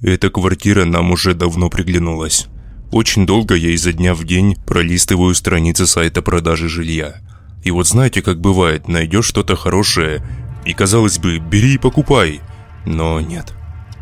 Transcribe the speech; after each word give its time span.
Эта 0.00 0.30
квартира 0.30 0.84
нам 0.84 1.10
уже 1.10 1.34
давно 1.34 1.70
приглянулась. 1.70 2.46
Очень 2.92 3.26
долго 3.26 3.56
я 3.56 3.70
изо 3.70 3.92
дня 3.92 4.14
в 4.14 4.24
день 4.24 4.56
пролистываю 4.64 5.34
страницы 5.34 5.88
сайта 5.88 6.22
продажи 6.22 6.68
жилья. 6.68 7.16
И 7.64 7.72
вот 7.72 7.88
знаете, 7.88 8.22
как 8.22 8.40
бывает, 8.40 8.86
найдешь 8.86 9.26
что-то 9.26 9.56
хорошее, 9.56 10.22
и 10.64 10.72
казалось 10.72 11.18
бы, 11.18 11.38
бери 11.38 11.74
и 11.74 11.78
покупай. 11.78 12.40
Но 12.86 13.20
нет. 13.20 13.52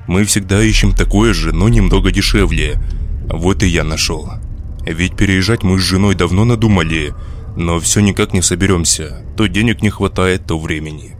Мы 0.06 0.24
всегда 0.24 0.62
ищем 0.62 0.92
такое 0.92 1.32
же, 1.32 1.52
но 1.52 1.70
немного 1.70 2.12
дешевле. 2.12 2.78
Вот 3.30 3.62
и 3.62 3.66
я 3.66 3.82
нашел. 3.82 4.30
Ведь 4.84 5.16
переезжать 5.16 5.62
мы 5.62 5.78
с 5.78 5.82
женой 5.82 6.14
давно 6.14 6.44
надумали, 6.44 7.14
но 7.56 7.80
все 7.80 8.00
никак 8.00 8.34
не 8.34 8.42
соберемся. 8.42 9.24
То 9.34 9.46
денег 9.46 9.80
не 9.80 9.88
хватает, 9.88 10.46
то 10.46 10.58
времени. 10.58 11.16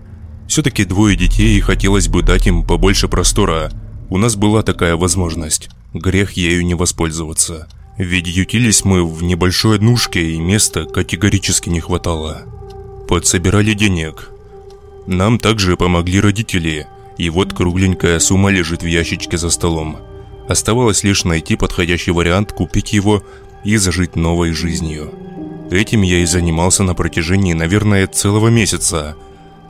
Все-таки 0.47 0.85
двое 0.85 1.17
детей, 1.17 1.57
и 1.57 1.63
хотелось 1.63 2.09
бы 2.09 2.23
дать 2.23 2.47
им 2.47 2.63
побольше 2.63 3.09
простора. 3.09 3.71
У 4.09 4.19
нас 4.19 4.37
была 4.37 4.63
такая 4.63 4.97
возможность. 4.97 5.69
Грех 5.93 6.33
ею 6.33 6.65
не 6.65 6.75
воспользоваться. 6.75 7.69
Ведь 7.99 8.29
ютились 8.29 8.85
мы 8.85 9.05
в 9.05 9.23
небольшой 9.23 9.77
однушке, 9.77 10.33
и 10.33 10.39
места 10.39 10.85
категорически 10.85 11.71
не 11.71 11.81
хватало. 11.81 12.43
Подсобирали 13.09 13.73
денег. 13.73 14.31
Нам 15.07 15.39
также 15.39 15.77
помогли 15.77 16.21
родители, 16.21 16.87
и 17.19 17.31
вот 17.31 17.53
кругленькая 17.53 18.19
сумма 18.19 18.51
лежит 18.51 18.83
в 18.83 18.87
ящичке 18.87 19.39
за 19.39 19.51
столом. 19.51 19.99
Оставалось 20.49 21.03
лишь 21.03 21.25
найти 21.25 21.57
подходящий 21.57 22.13
вариант, 22.13 22.53
купить 22.53 22.93
его 22.93 23.25
и 23.65 23.77
зажить 23.77 24.15
новой 24.15 24.53
жизнью. 24.53 25.13
Этим 25.71 26.03
я 26.03 26.19
и 26.19 26.27
занимался 26.27 26.85
на 26.85 26.95
протяжении, 26.95 27.55
наверное, 27.55 28.07
целого 28.07 28.49
месяца. 28.49 29.17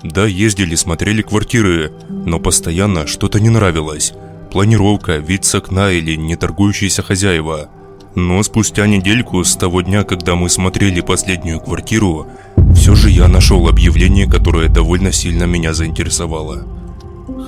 Да, 0.02 0.26
ездили, 0.26 0.74
смотрели 0.74 1.22
квартиры, 1.22 1.92
но 2.08 2.38
постоянно 2.38 3.06
что-то 3.06 3.40
не 3.40 3.48
нравилось. 3.48 4.12
Планировка, 4.50 5.16
вид 5.16 5.44
с 5.44 5.54
окна 5.54 5.90
или 5.90 6.16
не 6.16 6.36
торгующиеся 6.36 7.02
хозяева. 7.02 7.68
Но 8.14 8.42
спустя 8.42 8.86
недельку 8.86 9.42
с 9.44 9.56
того 9.56 9.82
дня, 9.82 10.04
когда 10.04 10.36
мы 10.36 10.48
смотрели 10.48 11.00
последнюю 11.00 11.60
квартиру, 11.60 12.26
все 12.74 12.94
же 12.94 13.10
я 13.10 13.28
нашел 13.28 13.68
объявление, 13.68 14.26
которое 14.26 14.68
довольно 14.68 15.12
сильно 15.12 15.44
меня 15.44 15.74
заинтересовало. 15.74 16.66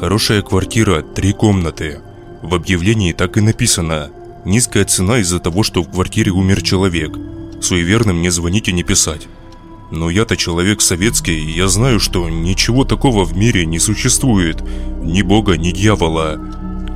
Хорошая 0.00 0.42
квартира, 0.42 1.02
три 1.02 1.32
комнаты. 1.32 2.00
В 2.42 2.54
объявлении 2.54 3.12
так 3.12 3.36
и 3.36 3.40
написано. 3.40 4.10
Низкая 4.44 4.84
цена 4.84 5.18
из-за 5.18 5.38
того, 5.38 5.62
что 5.62 5.82
в 5.82 5.90
квартире 5.90 6.32
умер 6.32 6.62
человек. 6.62 7.16
Суеверным 7.60 8.20
не 8.22 8.30
звонить 8.30 8.68
и 8.68 8.72
не 8.72 8.82
писать. 8.82 9.26
Но 9.90 10.10
я-то 10.10 10.36
человек 10.36 10.80
советский, 10.80 11.38
и 11.38 11.52
я 11.52 11.68
знаю, 11.68 12.00
что 12.00 12.28
ничего 12.28 12.84
такого 12.84 13.24
в 13.24 13.36
мире 13.36 13.64
не 13.66 13.78
существует. 13.78 14.62
Ни 15.02 15.22
бога, 15.22 15.56
ни 15.56 15.70
дьявола. 15.70 16.38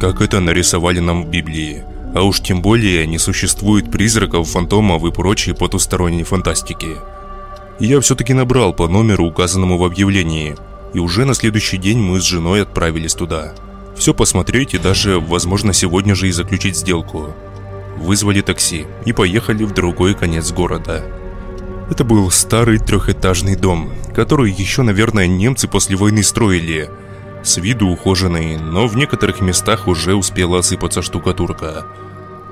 Как 0.00 0.20
это 0.20 0.40
нарисовали 0.40 1.00
нам 1.00 1.24
в 1.24 1.28
Библии. 1.28 1.84
А 2.14 2.22
уж 2.22 2.40
тем 2.40 2.60
более 2.60 3.06
не 3.06 3.18
существует 3.18 3.90
призраков, 3.90 4.50
фантомов 4.50 5.04
и 5.04 5.10
прочей 5.10 5.54
потусторонней 5.54 6.24
фантастики. 6.24 6.96
Я 7.80 8.00
все-таки 8.00 8.34
набрал 8.34 8.74
по 8.74 8.88
номеру, 8.88 9.26
указанному 9.26 9.78
в 9.78 9.84
объявлении– 9.84 10.56
и 10.94 10.98
уже 10.98 11.24
на 11.24 11.34
следующий 11.34 11.78
день 11.78 11.98
мы 11.98 12.20
с 12.20 12.24
женой 12.24 12.62
отправились 12.62 13.14
туда. 13.14 13.54
Все 13.96 14.14
посмотреть 14.14 14.74
и 14.74 14.78
даже, 14.78 15.18
возможно, 15.18 15.72
сегодня 15.72 16.14
же 16.14 16.28
и 16.28 16.32
заключить 16.32 16.76
сделку. 16.76 17.34
Вызвали 17.98 18.40
такси 18.40 18.86
и 19.04 19.12
поехали 19.12 19.64
в 19.64 19.72
другой 19.72 20.14
конец 20.14 20.50
города. 20.52 21.04
Это 21.92 22.04
был 22.04 22.30
старый 22.30 22.78
трехэтажный 22.78 23.54
дом, 23.54 23.92
который 24.14 24.50
еще, 24.50 24.80
наверное, 24.80 25.26
немцы 25.26 25.68
после 25.68 25.94
войны 25.94 26.22
строили. 26.22 26.88
С 27.44 27.58
виду 27.58 27.86
ухоженный, 27.86 28.56
но 28.56 28.86
в 28.86 28.96
некоторых 28.96 29.42
местах 29.42 29.88
уже 29.88 30.14
успела 30.14 30.60
осыпаться 30.60 31.02
штукатурка. 31.02 31.84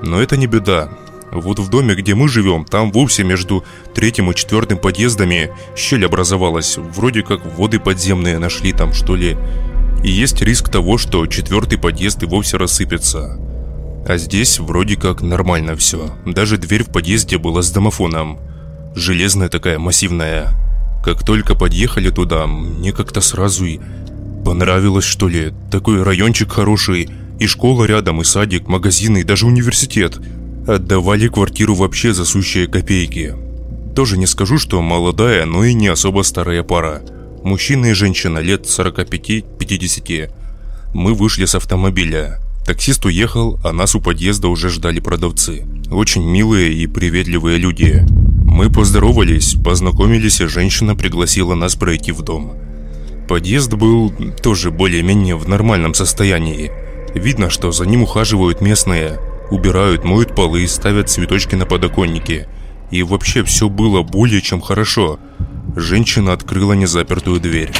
Но 0.03 0.21
это 0.21 0.37
не 0.37 0.45
беда. 0.45 0.91
Вот 1.31 1.57
в 1.57 1.71
доме, 1.71 1.95
где 1.95 2.13
мы 2.13 2.29
живем, 2.29 2.65
там 2.65 2.91
вовсе 2.91 3.23
между 3.23 3.65
третьим 3.95 4.29
и 4.29 4.35
четвертым 4.35 4.77
подъездами 4.77 5.49
щель 5.75 6.05
образовалась. 6.05 6.77
Вроде 6.77 7.23
как 7.23 7.43
воды 7.57 7.79
подземные 7.79 8.37
нашли 8.37 8.73
там, 8.73 8.93
что 8.93 9.15
ли. 9.15 9.37
И 10.03 10.11
есть 10.11 10.39
риск 10.43 10.69
того, 10.69 10.99
что 10.99 11.25
четвертый 11.25 11.79
подъезд 11.79 12.21
и 12.21 12.27
вовсе 12.27 12.57
рассыпется. 12.57 13.39
А 14.07 14.17
здесь 14.17 14.59
вроде 14.59 14.97
как 14.97 15.23
нормально 15.23 15.75
все. 15.75 16.15
Даже 16.27 16.59
дверь 16.59 16.83
в 16.83 16.91
подъезде 16.91 17.39
была 17.39 17.63
с 17.63 17.71
домофоном. 17.71 18.39
Железная 18.95 19.49
такая, 19.49 19.79
массивная. 19.79 20.53
Как 21.03 21.25
только 21.25 21.55
подъехали 21.55 22.09
туда, 22.09 22.47
мне 22.47 22.91
как-то 22.91 23.21
сразу 23.21 23.65
и 23.65 23.79
понравилось, 24.45 25.05
что 25.05 25.27
ли. 25.27 25.53
Такой 25.71 26.03
райончик 26.03 26.51
хороший, 26.51 27.09
и 27.39 27.47
школа 27.47 27.85
рядом, 27.85 28.21
и 28.21 28.23
садик, 28.23 28.67
магазины, 28.67 29.19
и 29.19 29.23
даже 29.23 29.45
университет– 29.45 30.19
Отдавали 30.67 31.27
квартиру 31.27 31.73
вообще 31.73 32.13
за 32.13 32.23
сущие 32.23 32.67
копейки. 32.67 33.35
Тоже 33.95 34.17
не 34.17 34.27
скажу, 34.27 34.59
что 34.59 34.79
молодая, 34.81 35.45
но 35.45 35.63
и 35.63 35.73
не 35.73 35.87
особо 35.87 36.21
старая 36.21 36.61
пара. 36.61 37.01
Мужчина 37.43 37.87
и 37.87 37.93
женщина 37.93 38.37
лет 38.37 38.65
45-50. 38.65 40.31
Мы 40.93 41.13
вышли 41.15 41.45
с 41.45 41.55
автомобиля. 41.55 42.39
Таксист 42.63 43.05
уехал, 43.05 43.59
а 43.63 43.73
нас 43.73 43.95
у 43.95 44.01
подъезда 44.01 44.49
уже 44.49 44.69
ждали 44.69 44.99
продавцы. 44.99 45.65
Очень 45.89 46.23
милые 46.23 46.73
и 46.73 46.85
приветливые 46.85 47.57
люди. 47.57 48.05
Мы 48.51 48.69
поздоровались, 48.69 49.55
познакомились, 49.55 50.41
и 50.41 50.45
женщина 50.45 50.95
пригласила 50.95 51.55
нас 51.55 51.75
пройти 51.75 52.11
в 52.11 52.21
дом. 52.21 52.53
Подъезд 53.27 53.73
был 53.73 54.13
тоже 54.43 54.69
более-менее 54.69 55.35
в 55.35 55.49
нормальном 55.49 55.93
состоянии. 55.93 56.71
Видно, 57.15 57.49
что 57.49 57.71
за 57.71 57.85
ним 57.85 58.03
ухаживают 58.03 58.61
местные– 58.61 59.19
Убирают, 59.51 60.05
моют 60.05 60.33
полы, 60.33 60.65
ставят 60.65 61.09
цветочки 61.09 61.55
на 61.55 61.65
подоконнике. 61.65 62.47
И 62.89 63.03
вообще 63.03 63.43
все 63.43 63.67
было 63.67 64.01
более 64.01 64.41
чем 64.41 64.61
хорошо. 64.61 65.19
Женщина 65.75 66.31
открыла 66.31 66.71
незапертую 66.71 67.41
дверь 67.41 67.71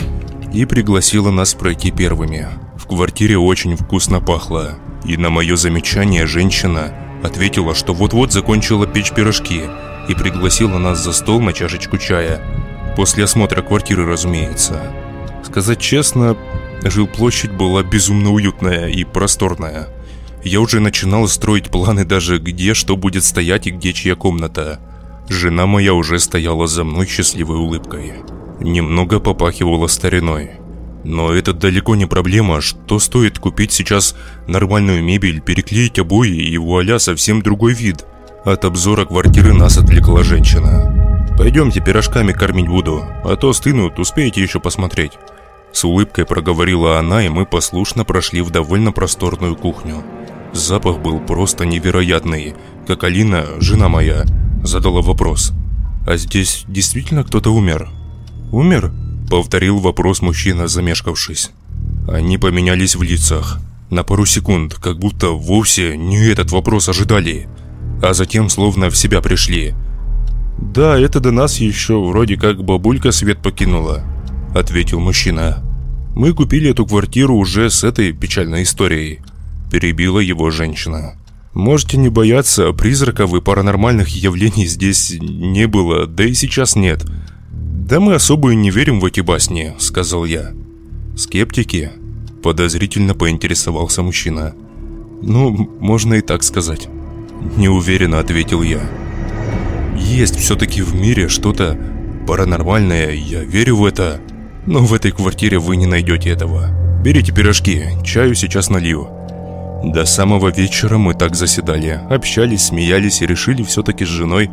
и 0.54 0.66
пригласила 0.66 1.32
нас 1.32 1.54
пройти 1.54 1.92
первыми. 1.92 2.50
В 2.78 2.88
квартире 2.88 3.38
очень 3.38 3.78
вкусно 3.78 4.20
пахло. 4.20 4.80
И 5.06 5.16
на 5.16 5.30
мое 5.30 5.56
замечание 5.56 6.28
женщина 6.28 6.94
ответила, 7.24 7.74
что 7.74 7.94
вот-вот 7.94 8.34
закончила 8.34 8.86
печь 8.86 9.14
пирожки 9.14 9.62
и 10.08 10.16
пригласила 10.16 10.78
нас 10.78 11.04
за 11.04 11.14
стол 11.14 11.42
на 11.42 11.54
чашечку 11.54 11.98
чая. 11.98 12.42
После 12.96 13.24
осмотра 13.24 13.62
квартиры, 13.62 14.06
разумеется. 14.06 14.82
Сказать 15.44 15.80
честно, 15.80 16.38
жилплощадь 16.84 17.52
была 17.52 17.84
безумно 17.84 18.32
уютная 18.32 18.88
и 18.88 19.04
просторная. 19.04 19.88
Я 20.44 20.60
уже 20.60 20.80
начинал 20.80 21.28
строить 21.28 21.70
планы 21.70 22.04
даже, 22.04 22.40
где 22.40 22.74
что 22.74 22.98
будет 22.98 23.24
стоять 23.24 23.68
и 23.68 23.72
где 23.72 23.94
чья 23.94 24.16
комната. 24.16 24.80
Жена 25.30 25.66
моя 25.66 25.94
уже 25.94 26.20
стояла 26.20 26.68
за 26.68 26.84
мной 26.84 27.08
счастливой 27.08 27.58
улыбкой. 27.58 28.14
Немного 28.60 29.20
попахивала 29.20 29.88
стариной. 29.88 30.52
Но 31.04 31.32
это 31.32 31.54
далеко 31.54 31.96
не 31.96 32.06
проблема, 32.06 32.62
что 32.62 33.00
стоит 33.00 33.40
купить 33.40 33.72
сейчас 33.72 34.16
нормальную 34.48 35.04
мебель, 35.04 35.42
переклеить 35.42 36.00
обои 36.00 36.30
и 36.30 36.58
вуаля 36.58 37.00
совсем 37.00 37.42
другой 37.42 37.74
вид. 37.74 38.06
От 38.44 38.66
обзора 38.66 39.06
квартиры 39.06 39.54
нас 39.54 39.78
отвлекла 39.78 40.24
женщина. 40.24 41.28
«Пойдемте, 41.38 41.80
пирожками 41.80 42.32
кормить 42.32 42.68
буду, 42.68 43.04
а 43.24 43.36
то 43.36 43.54
стынут, 43.54 44.00
успеете 44.00 44.42
еще 44.42 44.60
посмотреть». 44.60 45.14
С 45.72 45.84
улыбкой 45.84 46.26
проговорила 46.26 46.98
она, 46.98 47.24
и 47.24 47.30
мы 47.30 47.46
послушно 47.46 48.04
прошли 48.04 48.42
в 48.42 48.50
довольно 48.50 48.92
просторную 48.92 49.56
кухню. 49.56 50.04
Запах 50.54 51.00
был 51.00 51.20
просто 51.20 51.66
невероятный, 51.66 52.56
как 52.88 53.04
Алина, 53.04 53.46
жена 53.60 53.90
моя, 53.90 54.26
задала 54.64 55.02
вопрос. 55.04 55.54
«А 56.08 56.18
здесь 56.18 56.66
действительно 56.68 57.24
кто-то 57.24 57.54
умер?» 57.54 57.90
«Умер?»– 58.52 58.92
повторил 59.30 59.78
вопрос 59.78 60.24
мужчина, 60.24 60.68
замешкавшись. 60.68 61.52
Они 62.08 62.40
поменялись 62.40 62.96
в 62.96 63.04
лицах. 63.04 63.60
На 63.92 64.04
пару 64.04 64.26
секунд, 64.26 64.74
как 64.74 64.98
будто 64.98 65.30
вовсе 65.30 65.96
не 65.96 66.18
этот 66.26 66.52
вопрос 66.52 66.90
ожидали, 66.90 67.48
а 68.02 68.14
затем 68.14 68.50
словно 68.50 68.90
в 68.90 68.98
себя 68.98 69.22
пришли. 69.22 69.74
«Да, 70.60 70.98
это 70.98 71.20
до 71.20 71.32
нас 71.32 71.60
еще 71.60 72.00
вроде 72.04 72.38
как 72.38 72.64
бабулька 72.64 73.12
свет 73.12 73.40
покинула»,– 73.40 74.04
ответил 74.56 75.00
мужчина. 75.00 75.64
«Мы 76.16 76.34
купили 76.34 76.70
эту 76.72 76.86
квартиру 76.86 77.36
уже 77.36 77.70
с 77.70 77.84
этой 77.84 78.12
печальной 78.12 78.64
историей 78.64 79.22
перебила 79.72 80.20
его 80.20 80.52
женщина. 80.52 81.16
Можете 81.54 81.98
не 81.98 82.10
бояться, 82.10 82.72
призраков 82.74 83.34
и 83.34 83.42
паранормальных 83.42 84.10
явлений 84.10 84.68
здесь 84.68 85.16
не 85.20 85.68
было, 85.68 86.06
да 86.06 86.26
и 86.26 86.34
сейчас 86.34 86.76
нет. 86.76 87.04
Да 87.52 88.00
мы 88.00 88.16
особо 88.16 88.52
и 88.52 88.56
не 88.56 88.70
верим 88.70 89.00
в 89.00 89.06
эти 89.06 89.22
басни, 89.22 89.74
сказал 89.80 90.26
я. 90.26 90.52
Скептики? 91.18 91.92
Подозрительно 92.44 93.16
поинтересовался 93.16 94.02
мужчина. 94.02 94.54
Ну, 95.22 95.70
можно 95.80 96.16
и 96.16 96.22
так 96.22 96.44
сказать. 96.44 96.88
Неуверенно 97.58 98.20
ответил 98.20 98.62
я. 98.62 98.82
Есть 99.96 100.38
все-таки 100.38 100.82
в 100.82 100.96
мире 100.96 101.28
что-то 101.28 101.78
паранормальное, 102.28 103.12
я 103.12 103.44
верю 103.44 103.78
в 103.78 103.86
это. 103.86 104.22
Но 104.66 104.80
в 104.80 104.94
этой 104.94 105.12
квартире 105.12 105.60
вы 105.60 105.76
не 105.76 105.86
найдете 105.86 106.30
этого. 106.30 106.70
Берите 107.04 107.34
пирожки, 107.34 107.84
чаю 108.04 108.36
сейчас 108.36 108.70
налью. 108.70 109.10
До 109.84 110.06
самого 110.06 110.50
вечера 110.50 110.98
мы 110.98 111.16
так 111.16 111.36
заседали, 111.36 112.00
общались, 112.10 112.66
смеялись 112.66 113.22
и 113.22 113.26
решили 113.26 113.64
все-таки 113.64 114.06
с 114.06 114.10
женой 114.10 114.52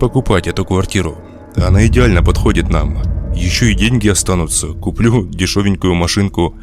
покупать 0.00 0.46
эту 0.46 0.64
квартиру. 0.64 1.18
Она 1.56 1.86
идеально 1.86 2.22
подходит 2.22 2.70
нам. 2.70 3.02
Еще 3.34 3.72
и 3.72 3.74
деньги 3.74 4.08
останутся. 4.08 4.68
Куплю 4.68 5.26
дешевенькую 5.26 5.94
машинку. 5.94 6.54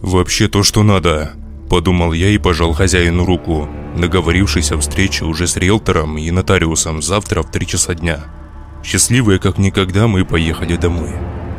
Вообще 0.00 0.48
то, 0.48 0.62
что 0.62 0.84
надо. 0.84 1.32
Подумал 1.68 2.12
я 2.12 2.28
и 2.28 2.38
пожал 2.38 2.72
хозяину 2.72 3.24
руку, 3.24 3.68
договорившись 3.96 4.72
о 4.72 4.78
встрече 4.78 5.24
уже 5.24 5.46
с 5.46 5.56
риэлтором 5.56 6.18
и 6.18 6.30
нотариусом 6.30 7.02
завтра 7.02 7.42
в 7.42 7.50
3 7.50 7.66
часа 7.66 7.94
дня. 7.94 8.24
Счастливые 8.84 9.38
как 9.38 9.58
никогда 9.58 10.06
мы 10.06 10.24
поехали 10.24 10.76
домой. 10.76 11.12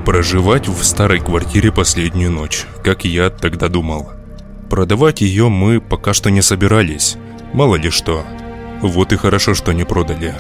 Проживать 0.05 0.67
в 0.67 0.83
старой 0.83 1.19
квартире 1.19 1.71
последнюю 1.71 2.31
ночь, 2.31 2.65
как 2.83 3.05
я 3.05 3.29
тогда 3.29 3.67
думал. 3.67 4.09
Продавать 4.69 5.21
ее 5.21 5.49
мы 5.49 5.79
пока 5.79 6.13
что 6.13 6.31
не 6.31 6.41
собирались, 6.41 7.17
мало 7.53 7.75
ли 7.75 7.89
что. 7.89 8.25
Вот 8.81 9.13
и 9.13 9.17
хорошо, 9.17 9.53
что 9.53 9.73
не 9.73 9.83
продали. 9.83 10.33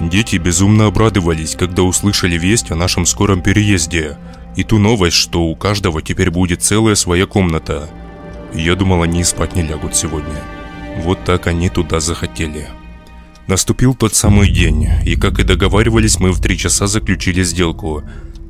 Дети 0.00 0.36
безумно 0.36 0.86
обрадовались, 0.86 1.56
когда 1.56 1.82
услышали 1.82 2.38
весть 2.38 2.70
о 2.70 2.76
нашем 2.76 3.06
скором 3.06 3.42
переезде 3.42 4.16
и 4.54 4.64
ту 4.64 4.78
новость, 4.78 5.16
что 5.16 5.42
у 5.42 5.56
каждого 5.56 6.00
теперь 6.00 6.30
будет 6.30 6.62
целая 6.62 6.94
своя 6.94 7.26
комната. 7.26 7.88
Я 8.54 8.74
думал, 8.74 9.02
они 9.02 9.24
спать 9.24 9.54
не 9.54 9.62
лягут 9.62 9.94
сегодня. 9.94 10.55
Вот 10.96 11.24
так 11.24 11.46
они 11.46 11.68
туда 11.68 12.00
захотели. 12.00 12.68
Наступил 13.46 13.94
тот 13.94 14.14
самый 14.14 14.50
день, 14.50 14.88
и 15.04 15.14
как 15.14 15.38
и 15.38 15.44
договаривались, 15.44 16.18
мы 16.18 16.32
в 16.32 16.40
три 16.40 16.58
часа 16.58 16.86
заключили 16.86 17.42
сделку 17.44 18.02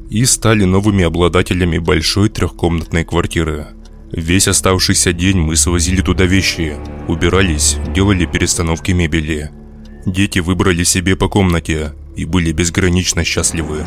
и 0.08 0.25
стали 0.25 0.64
новыми 0.64 1.04
обладателями 1.04 1.78
большой 1.78 2.28
трехкомнатной 2.31 3.04
квартиры. 3.04 3.66
Весь 4.12 4.48
оставшийся 4.48 5.12
день 5.12 5.38
мы 5.38 5.56
свозили 5.56 6.00
туда 6.00 6.25
вещи, 6.25 6.76
убирались, 7.08 7.76
делали 7.94 8.25
перестановки 8.25 8.92
мебели. 8.92 9.50
Дети 10.06 10.38
выбрали 10.38 10.84
себе 10.84 11.16
по 11.16 11.28
комнате 11.28 11.92
и 12.14 12.25
были 12.25 12.52
безгранично 12.52 13.25
счастливы. 13.25 13.84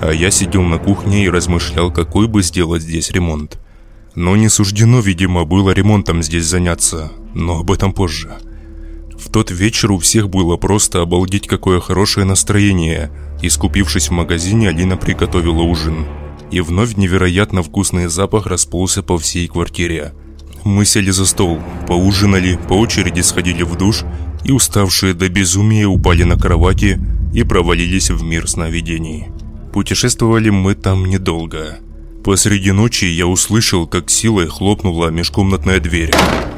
А 0.00 0.10
я 0.10 0.30
сидел 0.30 0.62
на 0.62 0.78
кухне 0.78 1.26
и 1.26 1.28
размышлял, 1.28 1.92
какой 1.92 2.26
бы 2.26 2.42
сделать 2.42 2.82
здесь 2.82 3.10
ремонт. 3.10 3.60
Но 4.14 4.34
не 4.34 4.48
суждено, 4.48 5.00
видимо, 5.00 5.44
было 5.44 5.70
ремонтом 5.70 6.22
здесь 6.22 6.46
заняться, 6.46 7.12
но 7.34 7.60
об 7.60 7.70
этом 7.70 7.92
позже. 7.92 8.38
В 9.18 9.28
тот 9.30 9.50
вечер 9.50 9.92
у 9.92 9.98
всех 9.98 10.30
было 10.30 10.56
просто 10.56 11.02
обалдеть 11.02 11.46
какое 11.46 11.80
хорошее 11.80 12.26
настроение, 12.26 13.10
и 13.42 13.48
скупившись 13.48 14.08
в 14.08 14.12
магазине, 14.12 14.68
Алина 14.68 14.96
приготовила 14.96 15.62
ужин. 15.62 16.06
И 16.50 16.60
вновь 16.60 16.96
невероятно 16.96 17.62
вкусный 17.62 18.08
запах 18.08 18.46
расползся 18.46 19.02
по 19.02 19.18
всей 19.18 19.46
квартире. 19.46 20.14
Мы 20.64 20.84
сели 20.84 21.10
за 21.10 21.26
стол, 21.26 21.60
поужинали, 21.86 22.58
по 22.68 22.74
очереди 22.74 23.20
сходили 23.20 23.62
в 23.62 23.76
душ 23.76 24.04
и 24.44 24.52
уставшие 24.52 25.14
до 25.14 25.28
безумия 25.28 25.86
упали 25.86 26.22
на 26.24 26.36
кровати 26.36 26.98
и 27.32 27.42
провалились 27.44 28.10
в 28.10 28.22
мир 28.22 28.48
сновидений. 28.48 29.28
Путешествовали 29.72 30.50
мы 30.50 30.74
там 30.74 31.04
недолго. 31.04 31.78
Посреди 32.24 32.72
ночи 32.72 33.06
я 33.06 33.26
услышал, 33.26 33.86
как 33.86 34.10
силой 34.10 34.46
хлопнула 34.46 35.08
межкомнатная 35.08 35.80
дверь. 35.80 36.12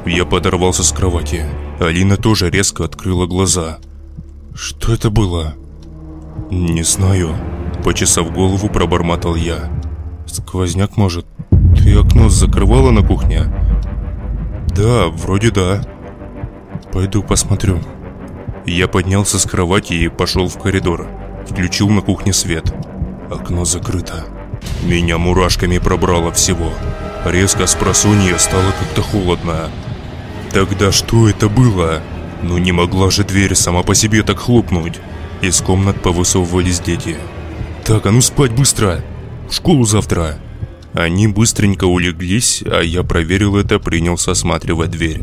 Я 0.06 0.24
подорвался 0.24 0.82
с 0.82 0.92
кровати. 0.92 1.44
Алина 1.80 2.16
тоже 2.16 2.50
резко 2.50 2.84
открыла 2.84 3.26
глаза. 3.26 3.78
«Что 4.54 4.92
это 4.92 5.10
было?» 5.10 5.54
«Не 6.50 6.82
знаю»,– 6.82 7.34
почесав 7.84 8.32
голову, 8.32 8.68
пробормотал 8.68 9.36
я. 9.36 9.70
«Сквозняк, 10.26 10.96
может? 10.96 11.26
Ты 11.76 11.94
окно 11.98 12.28
закрывала 12.28 12.90
на 12.90 13.06
кухне?» 13.06 13.44
«Да, 14.74 15.08
вроде 15.08 15.50
да», 15.50 15.82
Пойду 16.92 17.22
посмотрю. 17.22 17.80
Я 18.66 18.86
поднялся 18.86 19.38
с 19.38 19.46
кровати 19.46 19.94
и 19.94 20.08
пошел 20.08 20.48
в 20.48 20.58
коридор. 20.58 21.08
Включил 21.48 21.88
на 21.88 22.02
кухне 22.02 22.34
свет. 22.34 22.72
Окно 23.30 23.64
закрыто. 23.64 24.26
Меня 24.82 25.18
мурашками 25.18 25.78
пробрало 25.78 26.32
всего. 26.32 26.72
Резко 27.24 27.66
с 27.66 27.74
просонья 27.74 28.36
стало 28.38 28.72
как-то 28.78 29.02
холодно. 29.02 29.70
Тогда 30.52 30.90
что 30.92 31.28
это 31.28 31.48
было? 31.48 32.02
Ну 32.42 32.58
не 32.58 32.72
могла 32.72 33.10
же 33.10 33.24
дверь 33.24 33.54
сама 33.54 33.82
по 33.82 33.94
себе 33.94 34.22
так 34.22 34.38
хлопнуть. 34.38 34.98
Из 35.40 35.60
комнат 35.60 36.02
повысовывались 36.02 36.80
дети. 36.80 37.16
«Так, 37.84 38.06
а 38.06 38.12
ну 38.12 38.20
спать 38.20 38.52
быстро! 38.52 39.02
В 39.48 39.54
школу 39.54 39.84
завтра!» 39.84 40.38
Они 40.94 41.26
быстренько 41.26 41.84
улеглись, 41.84 42.62
а 42.66 42.80
я 42.82 43.02
проверил 43.02 43.56
это, 43.56 43.78
принялся 43.78 44.32
осматривать 44.32 44.90
дверь. 44.90 45.22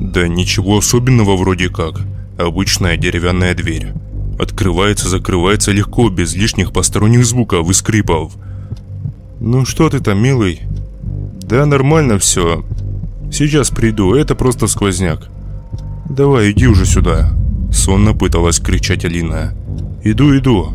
Да 0.00 0.28
ничего 0.28 0.78
особенного 0.78 1.36
вроде 1.36 1.68
как. 1.68 2.00
Обычная 2.38 2.96
деревянная 2.96 3.54
дверь. 3.54 3.88
Открывается, 4.38 5.08
закрывается 5.08 5.72
легко, 5.72 6.08
без 6.08 6.34
лишних 6.34 6.72
посторонних 6.72 7.24
звуков 7.24 7.68
и 7.68 7.72
скрипов. 7.72 8.36
Ну 9.40 9.66
что 9.66 9.90
ты 9.90 10.00
там, 10.00 10.22
милый? 10.22 10.62
Да 11.42 11.66
нормально 11.66 12.18
все. 12.18 12.64
Сейчас 13.30 13.70
приду, 13.70 14.14
это 14.14 14.34
просто 14.34 14.66
сквозняк. 14.66 15.28
Давай, 16.08 16.52
иди 16.52 16.66
уже 16.66 16.86
сюда. 16.86 17.32
Сонно 17.70 18.14
пыталась 18.14 18.60
кричать 18.60 19.04
Алина. 19.04 19.54
Иду, 20.02 20.36
иду. 20.36 20.74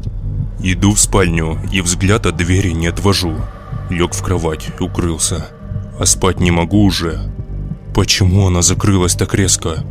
Иду 0.63 0.93
в 0.93 0.99
спальню 0.99 1.57
и 1.71 1.81
взгляд 1.81 2.27
от 2.27 2.37
двери 2.37 2.71
не 2.71 2.87
отвожу. 2.87 3.35
Лег 3.89 4.13
в 4.13 4.21
кровать, 4.21 4.69
укрылся. 4.79 5.47
А 5.99 6.05
спать 6.05 6.39
не 6.39 6.51
могу 6.51 6.83
уже. 6.83 7.19
Почему 7.95 8.47
она 8.47 8.61
закрылась 8.61 9.15
так 9.15 9.33
резко? 9.33 9.83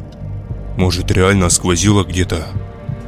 Может, 0.76 1.10
реально 1.10 1.48
сквозила 1.50 2.04
где-то? 2.04 2.46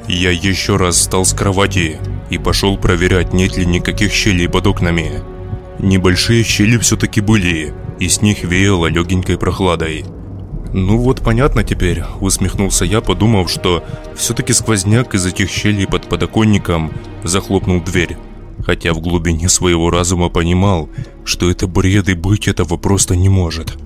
Я 0.09 0.33
еще 0.33 0.77
раз 0.77 0.97
встал 0.97 1.25
с 1.25 1.33
кровати 1.33 1.99
и 2.31 2.39
пошел 2.39 2.77
проверять, 2.77 3.33
нет 3.33 3.57
ли 3.57 3.65
никаких 3.65 4.13
щелей 4.13 4.49
под 4.49 4.67
окнами. 4.67 5.23
Небольшие 5.83 6.45
щели 6.45 6.79
все-таки 6.79 7.21
были, 7.21 7.75
и 7.99 8.09
с 8.09 8.23
них 8.23 8.45
веяло 8.45 8.87
легенькой 8.87 9.37
прохладой. 9.37 10.05
«Ну 10.73 10.97
вот 10.97 11.21
понятно 11.23 11.65
теперь»,– 11.65 12.05
усмехнулся 12.21 12.85
я, 12.85 13.01
подумав, 13.01 13.51
что 13.51 13.85
все-таки 14.17 14.53
сквозняк 14.53 15.15
из 15.15 15.27
этих 15.27 15.51
щелей 15.51 15.89
под 15.89 16.09
подоконником 16.09 16.93
захлопнул 17.25 17.81
дверь. 17.81 18.17
Хотя 18.65 18.95
в 18.95 19.01
глубине 19.01 19.49
своего 19.49 19.91
разума 19.91 20.29
понимал, 20.29 20.89
что 21.25 21.51
это 21.51 21.67
бред 21.67 22.09
и 22.09 22.15
быть 22.15 22.47
этого 22.47 22.77
просто 22.77 23.17
не 23.17 23.29
может. 23.29 23.77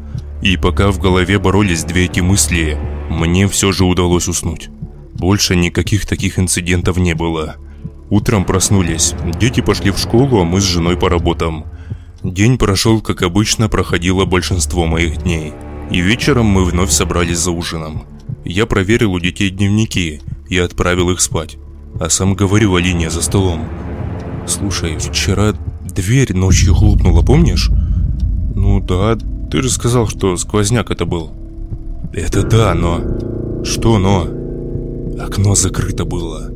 И 0.42 0.58
пока 0.58 0.92
в 0.92 1.00
голове 1.00 1.38
боролись 1.38 1.82
две 1.82 2.04
эти 2.04 2.20
мысли, 2.20 2.78
мне 3.08 3.48
все 3.48 3.72
же 3.72 3.84
удалось 3.84 4.28
уснуть. 4.28 4.68
Больше 5.14 5.56
никаких 5.56 6.04
таких 6.04 6.38
инцидентов 6.38 6.98
не 6.98 7.14
было. 7.14 7.56
Утром 8.10 8.44
проснулись, 8.44 9.14
дети 9.40 9.62
пошли 9.62 9.90
в 9.90 9.98
школу, 9.98 10.42
а 10.42 10.44
мы 10.44 10.60
с 10.60 10.64
женой 10.64 10.98
по 10.98 11.08
работам. 11.08 11.64
День 12.26 12.58
прошел, 12.58 13.00
как 13.00 13.22
обычно 13.22 13.68
проходило 13.68 14.24
большинство 14.24 14.84
моих 14.84 15.22
дней. 15.22 15.52
И 15.92 16.00
вечером 16.00 16.46
мы 16.46 16.64
вновь 16.64 16.90
собрались 16.90 17.38
за 17.38 17.52
ужином. 17.52 18.04
Я 18.44 18.66
проверил 18.66 19.12
у 19.12 19.20
детей 19.20 19.48
дневники 19.48 20.20
и 20.48 20.58
отправил 20.58 21.10
их 21.10 21.20
спать. 21.20 21.56
А 22.00 22.10
сам 22.10 22.34
говорю 22.34 22.74
Алине 22.74 23.10
за 23.10 23.22
столом. 23.22 23.68
«Слушай, 24.44 24.98
вчера 24.98 25.54
дверь 25.84 26.34
ночью 26.34 26.74
хлопнула, 26.74 27.22
помнишь?» 27.22 27.70
«Ну 28.56 28.80
да, 28.80 29.16
ты 29.48 29.62
же 29.62 29.70
сказал, 29.70 30.08
что 30.08 30.36
сквозняк 30.36 30.90
это 30.90 31.06
был. 31.06 31.30
Это 32.12 32.42
да, 32.42 32.74
но... 32.74 33.62
Что 33.64 33.98
но? 33.98 34.26
Окно 35.22 35.54
закрыто 35.54 36.04
было. 36.04 36.50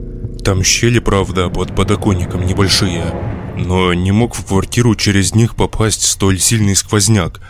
Там 0.44 0.64
щели, 0.64 0.98
правда, 0.98 1.48
под 1.48 1.76
подоконником 1.76 2.44
небольшие. 2.44 3.14
Но 3.60 3.92
не 3.92 4.10
мог 4.10 4.34
в 4.34 4.44
квартиру 4.46 4.94
через 4.94 5.34
них 5.34 5.54
попасть 5.54 6.02
столь 6.02 6.40
сильный 6.40 6.74
сквозняк. 6.74 7.40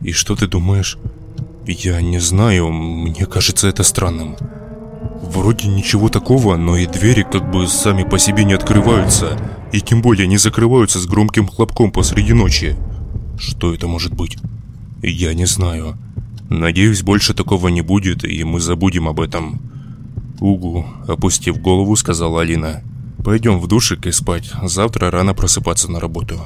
И 0.00 0.12
что 0.12 0.36
ты 0.36 0.46
думаешь? 0.46 0.96
Я 1.66 2.00
не 2.00 2.20
знаю, 2.20 2.70
мне 2.70 3.26
кажется 3.26 3.66
это 3.66 3.82
странным. 3.82 4.36
Вроде 5.22 5.66
ничего 5.66 6.08
такого, 6.08 6.56
но 6.56 6.76
и 6.76 6.86
двери 6.86 7.26
как 7.30 7.50
бы 7.50 7.66
сами 7.66 8.04
по 8.04 8.18
себе 8.18 8.44
не 8.44 8.52
открываются, 8.52 9.36
и 9.72 9.80
тем 9.80 10.02
более 10.02 10.28
не 10.28 10.36
закрываются 10.36 11.00
с 11.00 11.06
громким 11.06 11.48
хлопком 11.48 11.90
посреди 11.90 12.32
ночи. 12.32 12.76
Что 13.36 13.74
это 13.74 13.88
может 13.88 14.14
быть? 14.14 14.36
Я 15.02 15.34
не 15.34 15.46
знаю. 15.46 15.98
Надеюсь, 16.48 17.02
больше 17.02 17.34
такого 17.34 17.68
не 17.68 17.82
будет, 17.82 18.24
и 18.24 18.44
мы 18.44 18.60
забудем 18.60 19.08
об 19.08 19.20
этом. 19.20 19.60
Угу, 20.40 20.86
опустив 21.08 21.60
голову, 21.60 21.96
сказала 21.96 22.42
Алина. 22.42 22.82
Пойдем 23.24 23.58
в 23.58 23.66
душик 23.66 24.04
и 24.06 24.12
спать. 24.12 24.52
Завтра 24.62 25.10
рано 25.10 25.32
просыпаться 25.32 25.90
на 25.90 25.98
работу. 25.98 26.42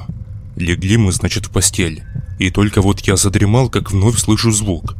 Легли 0.55 0.95
мы, 0.95 1.11
значит, 1.11 1.47
в 1.47 1.49
постель. 1.51 2.03
И 2.39 2.51
только 2.51 2.81
вот 2.81 3.01
я 3.01 3.17
задремал, 3.17 3.69
как 3.69 3.91
вновь 3.91 4.17
слышу 4.17 4.49
звук. 4.51 4.95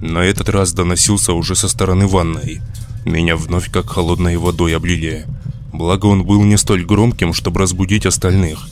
На 0.00 0.18
этот 0.18 0.48
раз 0.48 0.72
доносился 0.72 1.32
уже 1.32 1.56
со 1.56 1.68
стороны 1.68 2.06
ванной. 2.06 2.60
Меня 3.04 3.34
вновь 3.34 3.68
как 3.68 3.90
холодной 3.90 4.36
водой 4.36 4.76
облили. 4.76 5.26
Благо 5.72 6.06
он 6.06 6.24
был 6.24 6.40
не 6.44 6.56
столь 6.56 6.84
громким, 6.84 7.32
чтобы 7.32 7.60
разбудить 7.60 8.06
остальных. 8.06 8.68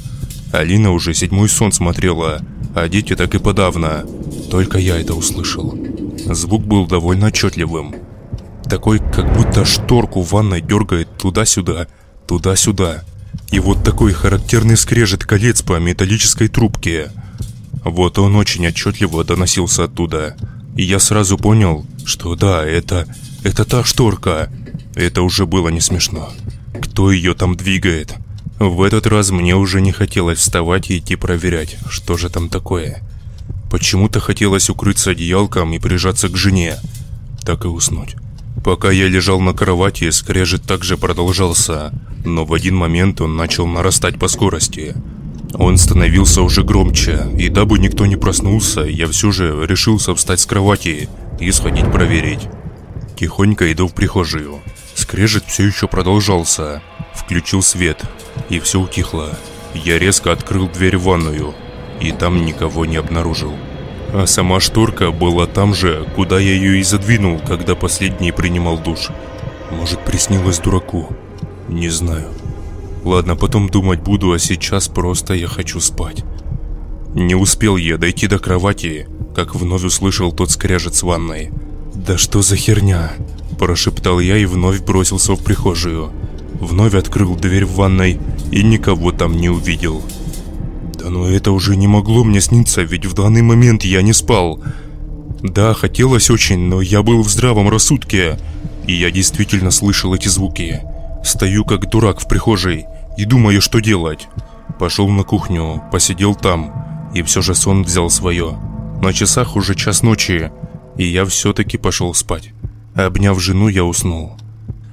Алина 0.53 0.93
уже 0.93 1.15
седьмой 1.15 1.49
сон 1.49 1.73
смотрела, 1.73 2.43
а 2.77 2.89
дети 2.89 3.17
так 3.17 3.35
и 3.35 3.39
подавно. 3.39 4.05
Только 4.53 4.79
я 4.79 5.01
это 5.01 5.15
услышал. 5.15 5.77
Звук 6.27 6.65
был 6.65 6.87
довольно 6.87 7.27
отчетливым. 7.27 7.97
Такой, 8.69 9.01
как 9.01 9.37
будто 9.37 9.65
шторку 9.65 10.23
в 10.23 10.31
ванной 10.31 10.61
дергает 10.61 11.09
туда-сюда, 11.17 11.89
туда-сюда. 12.31 13.03
И 13.51 13.59
вот 13.59 13.83
такой 13.83 14.13
характерный 14.13 14.77
скрежет 14.77 15.25
колец 15.25 15.63
по 15.63 15.81
металлической 15.81 16.47
трубке. 16.47 17.11
Вот 17.83 18.21
он 18.21 18.37
очень 18.37 18.69
отчетливо 18.69 19.25
доносился 19.25 19.83
оттуда. 19.85 20.37
И 20.77 20.85
я 20.85 21.01
сразу 21.01 21.37
понял, 21.37 21.85
что 22.05 22.37
да, 22.37 22.65
это... 22.65 23.13
это 23.43 23.65
та 23.65 23.83
шторка. 23.83 24.49
Это 24.95 25.23
уже 25.23 25.45
было 25.45 25.71
не 25.71 25.81
смешно. 25.81 26.33
Кто 26.81 27.11
ее 27.11 27.35
там 27.35 27.57
двигает? 27.57 28.15
В 28.61 28.81
этот 28.83 29.09
раз 29.09 29.33
мне 29.33 29.57
уже 29.57 29.81
не 29.81 29.91
хотелось 29.91 30.39
вставать 30.39 30.89
и 30.89 30.99
идти 30.99 31.17
проверять, 31.17 31.79
что 31.89 32.17
же 32.17 32.29
там 32.29 32.49
такое. 32.49 33.03
Почему-то 33.73 34.21
хотелось 34.21 34.71
укрыться 34.71 35.11
одеялком 35.11 35.73
и 35.73 35.81
прижаться 35.81 36.29
к 36.29 36.37
жене. 36.37 36.77
Так 37.43 37.65
и 37.65 37.69
уснуть. 37.69 38.15
Пока 38.65 38.91
я 38.91 39.09
лежал 39.09 39.41
на 39.41 39.55
кровати, 39.55 40.11
скрежет 40.11 40.63
также 40.63 40.99
продолжался, 40.99 41.93
но 42.25 42.45
в 42.45 42.53
один 42.53 42.77
момент 42.77 43.21
он 43.21 43.37
начал 43.37 43.67
нарастать 43.67 44.19
по 44.19 44.29
скорости. 44.29 44.95
Он 45.55 45.79
становился 45.79 46.43
уже 46.43 46.63
громче, 46.63 47.27
и 47.39 47.49
дабы 47.49 47.79
никто 47.79 48.07
не 48.07 48.17
проснулся, 48.17 48.83
я 48.83 49.09
все 49.09 49.33
же 49.33 49.67
решился 49.67 50.15
встать 50.15 50.41
с 50.41 50.47
кровати 50.47 51.09
и 51.41 51.51
сходить 51.51 51.91
проверить. 51.91 52.49
Тихонько 53.19 53.71
иду 53.73 53.89
в 53.89 53.95
прихожую. 53.95 54.61
Скрежет 54.95 55.45
все 55.47 55.67
еще 55.67 55.89
продолжался. 55.89 56.83
Включил 57.15 57.63
свет, 57.63 58.05
и 58.49 58.61
все 58.61 58.81
утихло. 58.81 59.39
Я 59.75 59.99
резко 59.99 60.33
открыл 60.33 60.69
дверь 60.69 60.97
в 60.97 61.05
ванную, 61.05 61.55
и 62.01 62.13
там 62.13 62.45
никого 62.45 62.85
не 62.85 62.97
обнаружил. 62.97 63.55
А 64.13 64.27
сама 64.27 64.61
шторка 64.61 65.13
была 65.13 65.47
там 65.47 65.75
же, 65.75 66.07
куда 66.17 66.39
я 66.41 66.53
ее 66.53 66.81
и 66.81 66.83
задвинул, 66.83 67.39
когда 67.39 67.75
последний 67.75 68.33
принимал 68.33 68.79
душ. 68.79 69.09
Может, 69.71 70.05
приснилось 70.05 70.59
дураку? 70.59 71.09
Не 71.69 71.89
знаю. 71.89 72.29
Ладно, 73.05 73.37
потом 73.37 73.69
думать 73.69 74.01
буду, 74.01 74.33
а 74.33 74.39
сейчас 74.39 74.89
просто 74.89 75.35
я 75.35 75.47
хочу 75.47 75.81
спать. 75.81 76.25
Не 77.15 77.35
успел 77.35 77.77
я 77.77 77.99
дойти 77.99 78.27
до 78.27 78.39
кровати, 78.39 79.09
как 79.35 79.55
вновь 79.55 79.85
услышал 79.85 80.33
тот 80.33 80.51
скрежет 80.51 80.95
с 80.95 81.03
ванной. 81.03 81.51
«Да 81.95 82.17
что 82.19 82.43
за 82.43 82.57
херня?»– 82.57 83.13
прошептал 83.59 84.21
я 84.21 84.37
и 84.37 84.45
вновь 84.45 84.81
бросился 84.81 85.35
в 85.35 85.43
прихожую. 85.43 86.11
Вновь 86.55 86.95
открыл 86.95 87.35
дверь 87.37 87.65
в 87.65 87.75
ванной 87.75 88.21
и 88.53 88.63
никого 88.63 89.13
там 89.13 89.37
не 89.37 89.49
увидел. 89.49 90.03
Да 91.01 91.09
но 91.09 91.27
это 91.27 91.53
уже 91.53 91.77
не 91.77 91.87
могло 91.87 92.25
мне 92.25 92.41
сниться, 92.43 92.83
ведь 92.83 93.07
в 93.07 93.15
данный 93.15 93.41
момент 93.41 93.85
я 93.85 94.03
не 94.03 94.13
спал. 94.13 94.63
Да, 95.43 95.73
хотелось 95.73 96.29
очень, 96.29 96.59
но 96.59 96.83
я 96.83 97.03
был 97.03 97.23
в 97.23 97.29
здравом 97.31 97.71
рассудке, 97.71 98.39
и 98.87 98.93
я 98.93 99.11
действительно 99.11 99.71
слышал 99.71 100.15
эти 100.15 100.29
звуки. 100.29 100.83
Стою 101.25 101.65
как 101.65 101.89
дурак 101.89 102.21
в 102.21 102.29
прихожей 102.29 102.85
и 103.17 103.25
думаю, 103.25 103.63
что 103.63 103.81
делать. 103.81 104.29
Пошел 104.79 105.09
на 105.09 105.23
кухню, 105.23 105.83
посидел 105.91 106.35
там, 106.35 107.11
и 107.15 107.23
все 107.23 107.41
же 107.41 107.55
сон 107.55 107.83
взял 107.83 108.11
свое. 108.11 108.59
На 109.01 109.15
часах 109.15 109.57
уже 109.57 109.75
час 109.75 110.03
ночи, 110.03 110.51
и 110.99 111.07
я 111.07 111.25
все-таки 111.25 111.79
пошел 111.79 112.13
спать. 112.13 112.51
Обняв 112.95 113.41
жену, 113.41 113.69
я 113.69 113.85
уснул. 113.85 114.37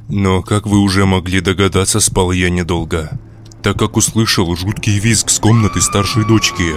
Но, 0.08 0.42
как 0.42 0.68
вы 0.68 0.80
уже 0.80 1.06
могли 1.06 1.42
догадаться, 1.42 2.00
спал 2.00 2.32
я 2.32 2.50
недолго, 2.50 3.20
так 3.68 3.78
как 3.78 3.98
услышал 3.98 4.56
жуткий 4.56 4.98
визг 4.98 5.30
с 5.30 5.40
комнаты 5.40 5.82
старшей 5.82 6.24
дочки. 6.24 6.76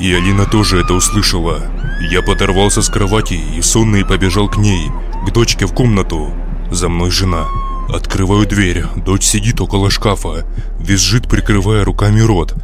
И 0.00 0.12
Алина 0.12 0.46
тоже 0.46 0.80
это 0.80 0.92
услышала. 0.92 1.62
Я 2.10 2.22
подорвался 2.22 2.82
с 2.82 2.88
кровати 2.88 3.34
и 3.56 3.62
сонный 3.62 4.04
побежал 4.04 4.48
к 4.48 4.56
ней, 4.56 4.90
к 5.24 5.32
дочке 5.32 5.64
в 5.64 5.72
комнату. 5.72 6.32
За 6.72 6.88
мной 6.88 7.12
жена. 7.12 7.46
Открываю 7.88 8.48
дверь, 8.48 8.84
дочь 8.96 9.22
сидит 9.22 9.60
около 9.60 9.90
шкафа, 9.90 10.44
визжит, 10.80 11.28
прикрывая 11.28 11.84
руками 11.84 12.18
рот. 12.18 12.56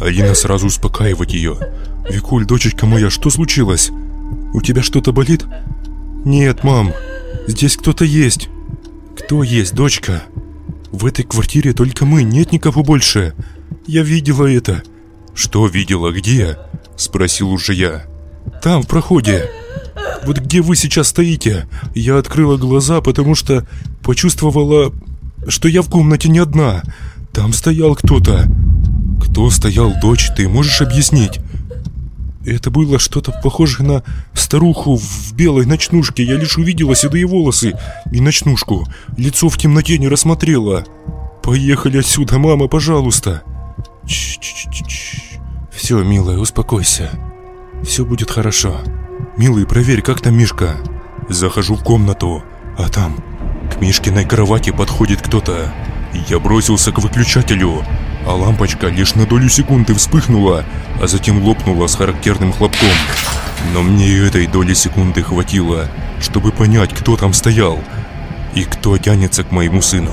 Алина 0.00 0.34
сразу 0.34 0.66
успокаивает 0.66 1.30
ее. 1.30 1.56
«Викуль, 2.10 2.44
дочечка 2.44 2.86
моя, 2.86 3.08
что 3.08 3.30
случилось? 3.30 3.92
У 4.52 4.60
тебя 4.60 4.82
что-то 4.82 5.12
болит?» 5.12 5.44
«Нет, 6.24 6.64
мам, 6.64 6.92
здесь 7.46 7.76
кто-то 7.76 8.04
есть». 8.04 8.48
«Кто 9.16 9.44
есть, 9.44 9.76
дочка?» 9.76 10.24
«В 10.96 11.04
этой 11.04 11.26
квартире 11.26 11.74
только 11.74 12.06
мы, 12.06 12.22
нет 12.22 12.52
никого 12.52 12.82
больше. 12.82 13.34
Я 13.86 14.02
видела 14.02 14.46
это». 14.46 14.82
«Что 15.34 15.66
видела? 15.66 16.10
Где?» 16.10 16.56
Спросил 16.96 17.50
уже 17.50 17.74
я. 17.74 18.06
«Там, 18.62 18.80
в 18.80 18.86
проходе. 18.86 19.50
Вот 20.24 20.38
где 20.38 20.62
вы 20.62 20.74
сейчас 20.74 21.08
стоите. 21.08 21.68
Я 21.94 22.16
открыла 22.16 22.56
глаза, 22.56 23.02
потому 23.02 23.34
что 23.34 23.66
почувствовала, 24.02 24.90
что 25.46 25.68
я 25.68 25.82
в 25.82 25.90
комнате 25.90 26.30
не 26.30 26.38
одна. 26.38 26.82
Там 27.30 27.52
стоял 27.52 27.94
кто-то». 27.94 28.46
«Кто 29.22 29.50
стоял, 29.50 29.92
дочь, 30.00 30.30
ты 30.34 30.48
можешь 30.48 30.80
объяснить?» 30.80 31.40
Это 32.46 32.70
было 32.70 33.00
что-то 33.00 33.32
похожее 33.42 33.88
на 33.88 34.02
старуху 34.32 34.96
в 34.96 35.32
белой 35.34 35.66
ночнушке. 35.66 36.22
Я 36.22 36.36
лишь 36.36 36.56
увидела 36.58 36.94
седые 36.94 37.26
волосы 37.26 37.76
и 38.12 38.20
ночнушку. 38.20 38.86
Лицо 39.16 39.48
в 39.48 39.58
темноте 39.58 39.98
не 39.98 40.06
рассмотрела. 40.06 40.84
Поехали 41.42 41.98
отсюда, 41.98 42.38
мама, 42.38 42.68
пожалуйста. 42.68 43.42
Ч 44.06 44.38
-ч 44.40 44.70
-ч. 44.70 45.40
Все, 45.72 46.04
милая, 46.04 46.38
успокойся. 46.38 47.10
Все 47.82 48.04
будет 48.04 48.30
хорошо. 48.30 48.80
Милый, 49.36 49.66
проверь, 49.66 50.02
как 50.02 50.20
там 50.20 50.38
Мишка. 50.38 50.76
Захожу 51.28 51.74
в 51.74 51.82
комнату, 51.82 52.44
а 52.78 52.88
там 52.88 53.16
к 53.72 53.80
Мишкиной 53.80 54.24
кровати 54.24 54.70
подходит 54.70 55.20
кто-то. 55.20 55.72
Я 56.28 56.38
бросился 56.38 56.92
к 56.92 57.00
выключателю, 57.00 57.84
а 58.26 58.34
лампочка 58.34 58.88
лишь 58.88 59.14
на 59.14 59.24
долю 59.24 59.48
секунды 59.48 59.94
вспыхнула, 59.94 60.64
а 61.00 61.06
затем 61.06 61.42
лопнула 61.42 61.86
с 61.86 61.94
характерным 61.94 62.52
хлопком. 62.52 62.88
Но 63.72 63.82
мне 63.82 64.08
и 64.08 64.18
этой 64.18 64.46
доли 64.48 64.74
секунды 64.74 65.22
хватило, 65.22 65.88
чтобы 66.20 66.50
понять, 66.50 66.92
кто 66.92 67.16
там 67.16 67.32
стоял 67.32 67.78
и 68.54 68.64
кто 68.64 68.98
тянется 68.98 69.44
к 69.44 69.52
моему 69.52 69.80
сыну. 69.80 70.12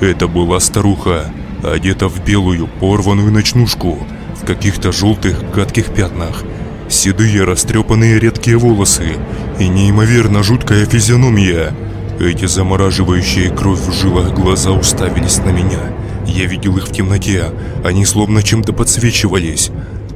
Это 0.00 0.28
была 0.28 0.60
старуха, 0.60 1.30
одета 1.64 2.08
в 2.08 2.24
белую 2.24 2.68
порванную 2.68 3.32
ночнушку, 3.32 3.98
в 4.40 4.46
каких-то 4.46 4.92
желтых 4.92 5.50
гадких 5.52 5.92
пятнах, 5.92 6.44
седые 6.88 7.44
растрепанные 7.44 8.18
редкие 8.18 8.58
волосы 8.58 9.16
и 9.58 9.66
неимоверно 9.66 10.42
жуткая 10.42 10.86
физиономия. 10.86 11.74
Эти 12.20 12.44
замораживающие 12.44 13.50
кровь 13.50 13.80
в 13.80 13.92
жилах 13.92 14.34
глаза 14.34 14.70
уставились 14.70 15.38
на 15.38 15.50
меня– 15.50 15.80
я 16.30 16.46
видел 16.46 16.76
их 16.76 16.88
в 16.88 16.92
темноте, 16.92 17.52
они 17.84 18.04
словно 18.04 18.42
чем-то 18.42 18.72
подсвечивались. 18.72 19.70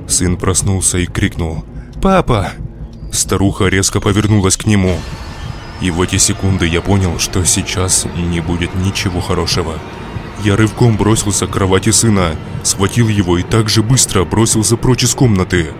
Сын 0.06 0.36
проснулся 0.36 0.98
и 0.98 1.06
крикнул 1.06 1.64
«Папа!». 2.00 2.52
Старуха 3.12 3.66
резко 3.66 4.00
повернулась 4.00 4.56
к 4.56 4.66
нему. 4.66 4.98
И 5.80 5.90
в 5.90 6.00
эти 6.00 6.16
секунды 6.16 6.66
я 6.66 6.80
понял, 6.80 7.18
что 7.18 7.44
сейчас 7.44 8.06
не 8.16 8.40
будет 8.40 8.74
ничего 8.74 9.20
хорошего. 9.20 9.78
Я 10.44 10.56
рывком 10.56 10.96
бросился 10.96 11.46
к 11.46 11.50
кровати 11.50 11.90
сына, 11.90 12.36
схватил 12.62 13.08
его 13.08 13.38
и 13.38 13.42
так 13.42 13.68
же 13.68 13.82
быстро 13.82 14.24
бросился 14.24 14.76
прочь 14.76 15.04
из 15.04 15.14
комнаты. 15.14 15.72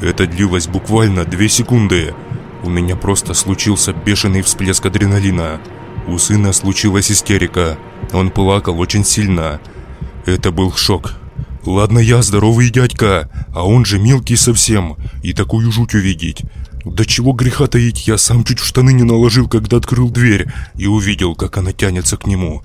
Это 0.00 0.26
длилось 0.26 0.68
буквально 0.68 1.24
две 1.24 1.48
секунды. 1.48 2.14
У 2.62 2.70
меня 2.70 2.96
просто 2.96 3.34
случился 3.34 3.92
бешеный 3.92 4.42
всплеск 4.42 4.84
адреналина. 4.86 5.60
У 6.06 6.18
сына 6.18 6.52
случилась 6.52 7.10
истерика. 7.10 7.78
Он 8.12 8.30
плакал 8.30 8.78
очень 8.80 9.04
сильно. 9.04 9.60
Это 10.26 10.50
был 10.50 10.72
шок. 10.72 11.14
Ладно 11.64 12.00
я 12.00 12.20
здоровый 12.20 12.70
дядька, 12.70 13.30
а 13.54 13.64
он 13.64 13.84
же 13.84 14.00
мелкий 14.00 14.34
совсем, 14.34 14.96
и 15.22 15.32
такую 15.32 15.70
жуть 15.70 15.94
увидеть. 15.94 16.42
До 16.84 17.06
чего 17.06 17.32
греха 17.32 17.68
таить, 17.68 18.08
я 18.08 18.18
сам 18.18 18.42
чуть 18.42 18.58
в 18.58 18.64
штаны 18.64 18.92
не 18.92 19.04
наложил, 19.04 19.48
когда 19.48 19.76
открыл 19.76 20.10
дверь 20.10 20.48
и 20.74 20.86
увидел, 20.86 21.36
как 21.36 21.56
она 21.58 21.72
тянется 21.72 22.16
к 22.16 22.26
нему. 22.26 22.62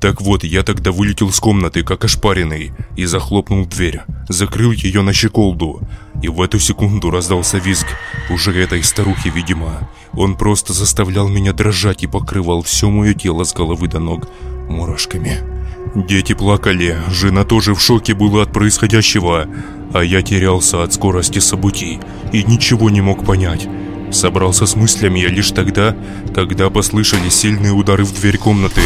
Так 0.00 0.22
вот, 0.22 0.44
я 0.44 0.62
тогда 0.62 0.90
вылетел 0.90 1.30
с 1.30 1.40
комнаты, 1.40 1.82
как 1.82 2.04
ошпаренный, 2.04 2.72
и 2.96 3.04
захлопнул 3.04 3.66
дверь, 3.66 4.00
закрыл 4.30 4.72
ее 4.72 5.02
на 5.02 5.12
щеколду. 5.12 5.82
И 6.22 6.28
в 6.28 6.40
эту 6.40 6.58
секунду 6.58 7.10
раздался 7.10 7.58
визг, 7.58 7.86
уже 8.30 8.58
этой 8.58 8.82
старухи, 8.82 9.28
видимо. 9.28 9.90
Он 10.12 10.36
просто 10.36 10.72
заставлял 10.72 11.28
меня 11.28 11.52
дрожать 11.52 12.02
и 12.02 12.06
покрывал 12.06 12.62
все 12.62 12.88
мое 12.88 13.12
тело 13.12 13.44
с 13.44 13.52
головы 13.52 13.88
до 13.88 13.98
ног 13.98 14.28
мурашками. 14.68 15.57
Дети 15.94 16.34
плакали, 16.34 16.96
жена 17.10 17.44
тоже 17.44 17.74
в 17.74 17.80
шоке 17.80 18.14
была 18.14 18.42
от 18.42 18.52
происходящего, 18.52 19.48
а 19.92 20.02
я 20.02 20.22
терялся 20.22 20.82
от 20.82 20.92
скорости 20.92 21.38
событий 21.38 21.98
и 22.32 22.44
ничего 22.44 22.90
не 22.90 23.00
мог 23.00 23.24
понять. 23.24 23.68
Собрался 24.10 24.66
с 24.66 24.76
мыслями 24.76 25.20
я 25.20 25.28
лишь 25.28 25.50
тогда, 25.50 25.96
когда 26.34 26.70
послышались 26.70 27.34
сильные 27.34 27.72
удары 27.72 28.04
в 28.04 28.14
дверь 28.14 28.38
комнаты. 28.38 28.80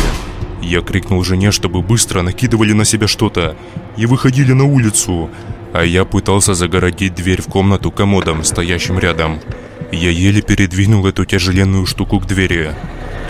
Я 0.60 0.80
крикнул 0.80 1.24
жене, 1.24 1.50
чтобы 1.50 1.82
быстро 1.82 2.22
накидывали 2.22 2.72
на 2.72 2.84
себя 2.84 3.08
что-то 3.08 3.56
и 3.96 4.06
выходили 4.06 4.52
на 4.52 4.64
улицу. 4.64 5.28
а 5.72 5.84
я 5.84 6.04
пытался 6.04 6.52
загородить 6.54 7.14
дверь 7.14 7.40
в 7.40 7.46
комнату 7.46 7.90
комодом, 7.90 8.44
стоящим 8.44 8.98
рядом. 8.98 9.40
Я 9.90 10.10
еле 10.10 10.42
передвинул 10.42 11.06
эту 11.06 11.24
тяжеленную 11.24 11.86
штуку 11.86 12.20
к 12.20 12.26
двери. 12.26 12.74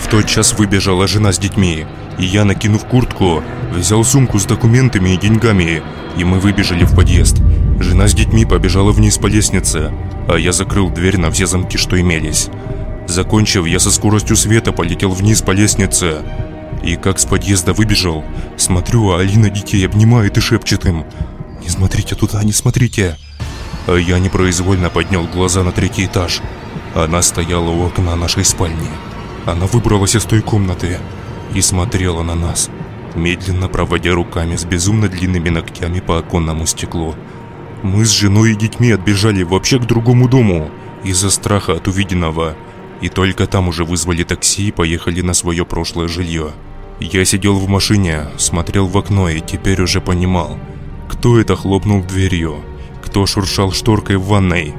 В 0.01 0.09
тот 0.09 0.27
час 0.27 0.59
выбежала 0.59 1.07
жена 1.07 1.33
с 1.33 1.39
детьми, 1.39 1.87
и 2.23 2.25
я, 2.25 2.45
накинув 2.45 2.85
куртку, 2.85 3.43
взял 3.75 4.05
сумку 4.05 4.39
с 4.39 4.45
документами 4.45 5.11
и 5.11 5.17
деньгами, 5.17 5.83
и 6.17 6.25
мы 6.25 6.39
выбежали 6.39 6.85
в 6.85 6.95
подъезд. 6.95 7.39
Жена 7.81 8.07
с 8.07 8.15
детьми 8.15 8.45
побежала 8.45 8.93
вниз 8.93 9.19
по 9.19 9.27
лестнице, 9.27 9.93
а 10.29 10.37
я 10.37 10.53
закрыл 10.53 10.89
дверь 10.89 11.19
на 11.19 11.33
все 11.33 11.47
замки, 11.47 11.77
что 11.77 12.01
имелись. 12.01 12.49
Закончив, 13.09 13.67
я 13.67 13.81
со 13.81 13.91
скоростью 13.91 14.37
света 14.37 14.71
полетел 14.71 15.11
вниз 15.11 15.43
по 15.43 15.51
лестнице. 15.51 16.23
И 16.85 16.95
как 16.95 17.19
с 17.19 17.25
подъезда 17.25 17.73
выбежал, 17.73 18.25
смотрю, 18.57 19.11
а 19.11 19.19
Алина 19.19 19.51
детей 19.51 19.85
обнимает 19.85 20.39
и 20.39 20.41
шепчет 20.41 20.87
им 20.87 21.05
«Не 21.61 21.69
смотрите 21.69 22.15
туда, 22.15 22.43
не 22.45 22.53
смотрите!» 22.53 23.17
А 23.89 23.97
я 23.97 24.21
непроизвольно 24.21 24.91
поднял 24.91 25.27
глаза 25.27 25.65
на 25.65 25.73
третий 25.73 26.07
этаж. 26.07 26.41
Она 26.95 27.21
стояла 27.21 27.71
у 27.71 27.85
окна 27.85 28.15
нашей 28.15 28.45
спальни. 28.45 28.89
Она 29.45 29.67
выбралась 29.67 30.15
из 30.15 30.25
той 30.25 30.41
комнаты 30.41 30.99
и 31.55 31.61
смотрела 31.61 32.23
на 32.23 32.35
нас, 32.35 32.71
медленно 33.15 33.69
проводя 33.69 34.13
руками 34.13 34.57
с 34.57 34.65
безумно 34.65 35.09
длинными 35.09 35.49
ногтями 35.49 36.01
по 36.01 36.19
оконному 36.19 36.67
стеклу. 36.67 37.15
Мы 37.83 38.05
с 38.05 38.11
женой 38.11 38.53
и 38.53 38.57
детьми 38.57 38.93
отбежали 38.93 39.43
вообще 39.43 39.79
к 39.79 39.87
другому 39.87 40.29
дому 40.29 40.71
из-за 41.05 41.31
страха 41.31 41.73
от 41.73 41.89
увиденного, 41.89 42.55
и 43.01 43.09
только 43.09 43.47
там 43.47 43.69
уже 43.69 43.85
вызвали 43.85 44.23
такси 44.23 44.69
и 44.69 44.73
поехали 44.73 45.21
на 45.21 45.35
свое 45.35 45.65
прошлое 45.65 46.09
жилье. 46.09 46.53
Я 47.01 47.25
сидел 47.25 47.59
в 47.59 47.69
машине, 47.69 48.27
смотрел 48.39 48.87
в 48.87 48.97
окно 48.97 49.29
и 49.29 49.41
теперь 49.41 49.83
уже 49.83 50.01
понимал, 50.01 50.59
кто 51.09 51.41
это 51.41 51.57
хлопнул 51.57 52.03
дверью, 52.03 52.61
кто 53.05 53.27
шуршал 53.27 53.73
шторкой 53.73 54.17
в 54.17 54.27
ванной, 54.27 54.75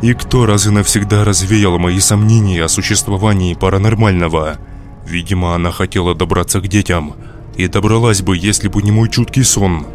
и 0.00 0.14
кто 0.14 0.46
раз 0.46 0.66
и 0.66 0.70
навсегда 0.70 1.24
развеял 1.24 1.78
мои 1.78 2.00
сомнения 2.00 2.64
о 2.64 2.68
существовании 2.68 3.54
паранормального. 3.54 4.58
Видимо, 5.06 5.54
она 5.54 5.70
хотела 5.70 6.14
добраться 6.14 6.60
к 6.60 6.68
детям, 6.68 7.14
и 7.56 7.68
добралась 7.68 8.22
бы, 8.22 8.36
если 8.36 8.68
бы 8.68 8.82
не 8.82 8.90
мой 8.90 9.08
чуткий 9.08 9.44
сон. 9.44 9.86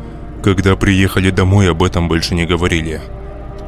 Когда 0.44 0.76
приехали 0.76 1.30
домой, 1.30 1.70
об 1.70 1.84
этом 1.84 2.08
больше 2.08 2.36
не 2.36 2.46
говорили. 2.46 3.02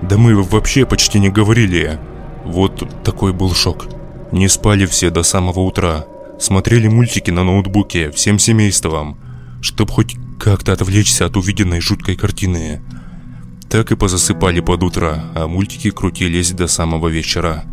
Да 0.02 0.18
мы 0.18 0.42
вообще 0.42 0.86
почти 0.86 1.20
не 1.20 1.30
говорили. 1.30 2.00
Вот 2.46 3.04
такой 3.04 3.34
был 3.34 3.54
шок. 3.54 3.88
Не 4.32 4.48
спали 4.48 4.86
все 4.86 5.10
до 5.10 5.24
самого 5.24 5.60
утра. 5.60 6.06
Смотрели 6.40 6.88
мультики 6.88 7.30
на 7.30 7.44
ноутбуке 7.44 8.10
всем 8.12 8.40
семейством, 8.40 9.20
чтобы 9.62 9.92
хоть 9.92 10.16
как-то 10.40 10.72
отвлечься 10.72 11.26
от 11.26 11.38
увиденной 11.38 11.82
жуткой 11.82 12.16
картины. 12.16 12.82
Так 13.70 13.92
и 13.92 13.96
позасыпали 13.96 14.60
под 14.60 14.84
утро, 14.84 15.26
а 15.36 15.48
мультики 15.48 15.92
крутились 15.92 16.52
до 16.52 16.68
самого 16.68 17.10
вечера. 17.10 17.64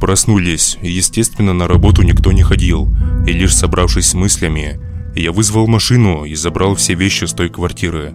Проснулись, 0.00 0.78
естественно, 0.82 1.52
на 1.52 1.66
работу 1.66 2.02
никто 2.02 2.32
не 2.32 2.42
ходил, 2.42 2.88
и 3.26 3.32
лишь 3.32 3.54
собравшись 3.54 4.08
с 4.08 4.14
мыслями, 4.14 4.78
я 5.16 5.32
вызвал 5.32 5.66
машину 5.66 6.24
и 6.24 6.34
забрал 6.34 6.74
все 6.74 6.94
вещи 6.94 7.24
с 7.24 7.32
той 7.32 7.48
квартиры. 7.48 8.14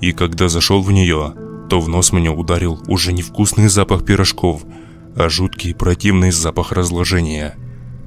И 0.00 0.12
когда 0.12 0.48
зашел 0.48 0.80
в 0.82 0.92
нее, 0.92 1.34
то 1.68 1.80
в 1.80 1.88
нос 1.88 2.12
меня 2.12 2.30
ударил 2.30 2.80
уже 2.86 3.12
невкусный 3.12 3.68
запах 3.68 4.04
пирожков, 4.04 4.62
а 5.16 5.28
жуткий 5.28 5.74
противный 5.74 6.30
запах 6.30 6.70
разложения. 6.70 7.56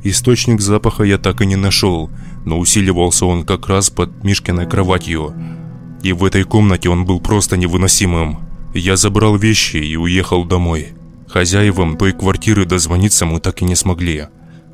Источник 0.04 0.62
запаха 0.62 1.04
я 1.04 1.18
так 1.18 1.42
и 1.42 1.46
не 1.46 1.58
нашел, 1.58 2.10
но 2.46 2.58
усиливался 2.58 3.26
он 3.26 3.44
как 3.44 3.68
раз 3.68 3.90
под 3.90 4.24
Мишкиной 4.24 4.66
кроватью. 4.66 5.36
И 6.02 6.14
в 6.14 6.24
этой 6.24 6.44
комнате 6.44 6.90
он 6.90 7.06
был 7.06 7.20
просто 7.20 7.58
невыносимым. 7.58 8.40
Я 8.74 8.96
забрал 8.96 9.36
вещи 9.36 9.78
и 9.78 9.98
уехал 9.98 10.46
домой. 10.46 10.94
Хозяевам 11.32 11.96
той 11.96 12.12
квартиры 12.12 12.66
дозвониться 12.66 13.26
мы 13.26 13.40
так 13.40 13.62
и 13.62 13.66
не 13.66 13.76
смогли. 13.76 14.26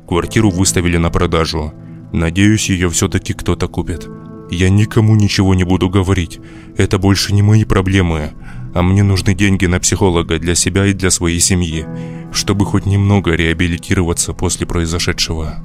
Квартиру 0.08 0.50
выставили 0.50 0.96
на 0.96 1.08
продажу. 1.08 1.72
Надеюсь, 2.12 2.68
ее 2.68 2.90
все-таки 2.90 3.32
кто-то 3.32 3.68
купит. 3.68 4.08
Я 4.50 4.68
никому 4.68 5.14
ничего 5.14 5.54
не 5.54 5.62
буду 5.62 5.88
говорить. 5.88 6.40
Это 6.76 6.98
больше 6.98 7.32
не 7.32 7.42
мои 7.42 7.64
проблемы. 7.64 8.32
А 8.74 8.82
мне 8.82 9.04
нужны 9.04 9.34
деньги 9.34 9.66
на 9.66 9.78
психолога 9.78 10.40
для 10.40 10.56
себя 10.56 10.86
и 10.86 10.94
для 10.94 11.12
своей 11.12 11.38
семьи, 11.38 11.86
чтобы 12.32 12.66
хоть 12.66 12.86
немного 12.86 13.34
реабилитироваться 13.34 14.32
после 14.32 14.66
произошедшего. 14.66 15.62